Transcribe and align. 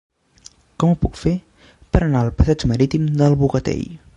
Com 0.83 0.93
ho 0.93 0.97
puc 1.03 1.19
fer 1.25 1.33
per 1.97 2.03
anar 2.07 2.25
al 2.25 2.35
passeig 2.41 2.67
Marítim 2.73 3.07
del 3.21 3.39
Bogatell? 3.45 3.87